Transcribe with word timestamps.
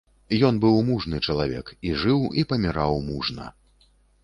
Ён 0.47 0.55
быў 0.63 0.79
мужны 0.87 1.19
чалавек, 1.27 1.69
і 1.91 1.93
жыў, 2.05 2.25
і 2.41 2.47
паміраў 2.55 2.99
мужна. 3.13 3.45